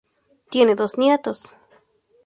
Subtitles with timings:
[0.49, 1.53] Tiene dos nietos.